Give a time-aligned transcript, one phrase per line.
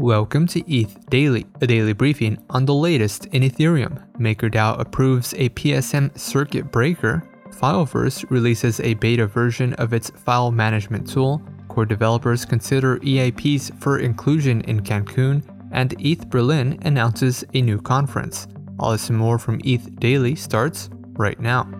[0.00, 4.02] Welcome to ETH Daily, a daily briefing on the latest in Ethereum.
[4.16, 7.22] MakerDAO approves a PSM circuit breaker.
[7.50, 11.42] Fileverse releases a beta version of its file management tool.
[11.68, 15.42] Core developers consider EIPs for inclusion in Cancun.
[15.70, 18.48] And ETH Berlin announces a new conference.
[18.78, 20.88] All this and more from ETH Daily starts
[21.18, 21.70] right now.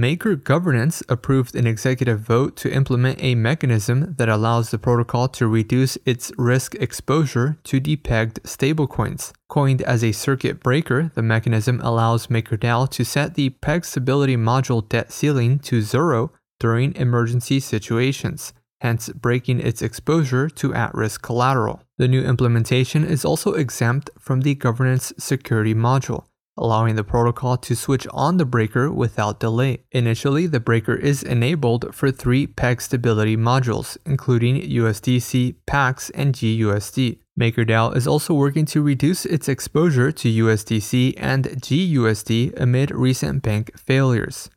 [0.00, 5.46] Maker Governance approved an executive vote to implement a mechanism that allows the protocol to
[5.46, 9.34] reduce its risk exposure to depegged stablecoins.
[9.50, 14.88] Coined as a circuit breaker, the mechanism allows MakerDAO to set the peg stability module
[14.88, 21.82] debt ceiling to zero during emergency situations, hence breaking its exposure to at risk collateral.
[21.98, 26.24] The new implementation is also exempt from the governance security module
[26.60, 29.82] allowing the protocol to switch on the breaker without delay.
[29.90, 37.18] Initially, the breaker is enabled for three peg stability modules, including USDC, PAX, and GUSD.
[37.40, 43.76] MakerDAO is also working to reduce its exposure to USDC and GUSD amid recent bank
[43.78, 44.50] failures.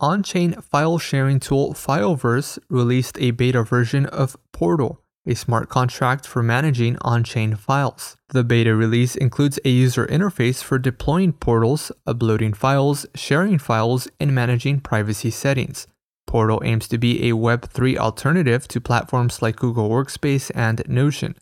[0.00, 6.26] On chain file sharing tool Fileverse released a beta version of Portal, a smart contract
[6.26, 8.16] for managing on chain files.
[8.30, 14.34] The beta release includes a user interface for deploying portals, uploading files, sharing files, and
[14.34, 15.86] managing privacy settings.
[16.26, 21.34] Portal aims to be a Web3 alternative to platforms like Google Workspace and Notion.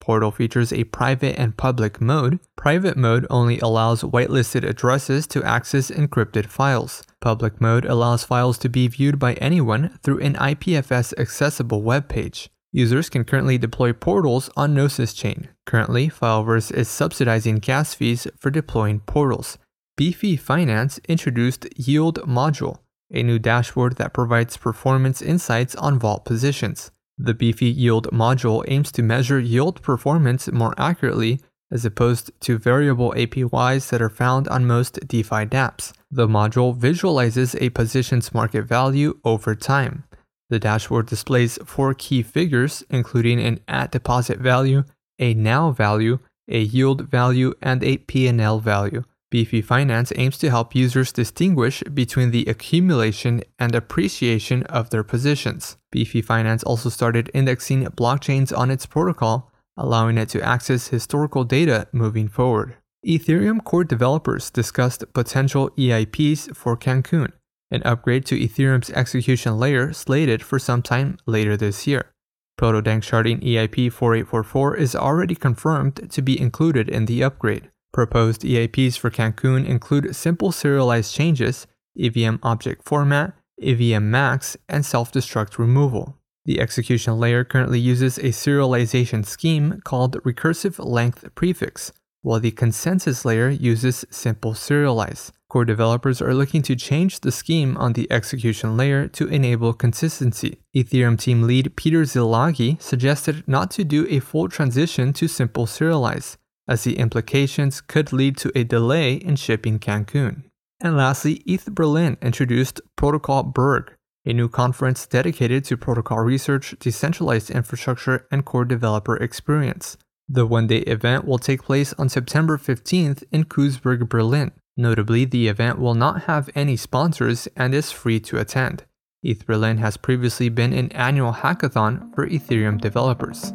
[0.00, 2.38] Portal features a private and public mode.
[2.54, 7.02] Private mode only allows whitelisted addresses to access encrypted files.
[7.20, 12.48] Public mode allows files to be viewed by anyone through an IPFS accessible web page.
[12.76, 15.48] Users can currently deploy portals on Gnosis chain.
[15.64, 19.56] Currently, Fileverse is subsidizing gas fees for deploying portals.
[19.96, 26.90] Beefy Finance introduced Yield Module, a new dashboard that provides performance insights on vault positions.
[27.16, 31.40] The Beefy Yield module aims to measure yield performance more accurately
[31.72, 35.94] as opposed to variable APYs that are found on most DeFi dApps.
[36.10, 40.04] The module visualizes a position's market value over time.
[40.48, 44.84] The dashboard displays four key figures, including an at deposit value,
[45.18, 46.18] a now value,
[46.48, 49.02] a yield value, and a P&L value.
[49.28, 55.76] Beefy Finance aims to help users distinguish between the accumulation and appreciation of their positions.
[55.90, 61.88] Beefy Finance also started indexing blockchains on its protocol, allowing it to access historical data
[61.90, 62.76] moving forward.
[63.04, 67.32] Ethereum core developers discussed potential EIPs for Cancun
[67.70, 72.12] an upgrade to Ethereum's execution layer slated for sometime later this year.
[72.56, 77.70] Proto-Danksharding EIP 4844 is already confirmed to be included in the upgrade.
[77.92, 81.66] Proposed EIPs for Cancun include simple serialized changes,
[81.98, 86.18] EVM object format, EVM max, and self-destruct removal.
[86.44, 91.92] The execution layer currently uses a serialization scheme called recursive length prefix,
[92.26, 95.30] while the consensus layer uses simple serialize.
[95.48, 100.58] Core developers are looking to change the scheme on the execution layer to enable consistency.
[100.74, 106.36] Ethereum team lead Peter Szilagyi suggested not to do a full transition to simple serialize,
[106.66, 110.42] as the implications could lead to a delay in shipping Cancun.
[110.80, 113.94] And lastly, ETH Berlin introduced Protocol Berg,
[114.24, 119.96] a new conference dedicated to protocol research, decentralized infrastructure, and core developer experience.
[120.28, 124.50] The one day event will take place on September 15th in Kreuzberg, Berlin.
[124.76, 128.84] Notably, the event will not have any sponsors and is free to attend.
[129.22, 133.52] ETH Berlin has previously been an annual hackathon for Ethereum developers.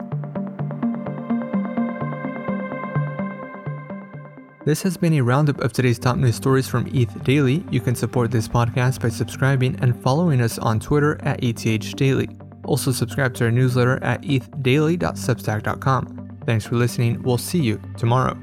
[4.65, 7.65] This has been a roundup of today's top news stories from ETH Daily.
[7.69, 12.29] You can support this podcast by subscribing and following us on Twitter at ETH Daily.
[12.63, 16.20] Also, subscribe to our newsletter at ethdaily.substack.com.
[16.45, 17.21] Thanks for listening.
[17.21, 18.37] We'll see you tomorrow.